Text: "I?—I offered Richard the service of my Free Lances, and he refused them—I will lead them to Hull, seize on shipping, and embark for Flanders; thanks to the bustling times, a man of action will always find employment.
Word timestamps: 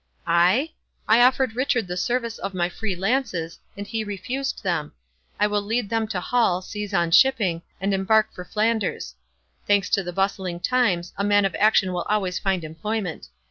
"I?—I 0.25 1.21
offered 1.21 1.55
Richard 1.55 1.87
the 1.87 1.95
service 1.95 2.39
of 2.39 2.55
my 2.55 2.69
Free 2.69 2.95
Lances, 2.95 3.59
and 3.77 3.85
he 3.85 4.03
refused 4.03 4.63
them—I 4.63 5.45
will 5.45 5.61
lead 5.61 5.91
them 5.91 6.07
to 6.07 6.19
Hull, 6.19 6.63
seize 6.63 6.91
on 6.91 7.11
shipping, 7.11 7.61
and 7.79 7.93
embark 7.93 8.33
for 8.33 8.43
Flanders; 8.43 9.13
thanks 9.67 9.91
to 9.91 10.01
the 10.01 10.11
bustling 10.11 10.59
times, 10.59 11.13
a 11.17 11.23
man 11.23 11.45
of 11.45 11.53
action 11.59 11.93
will 11.93 12.07
always 12.09 12.39
find 12.39 12.63
employment. 12.63 13.27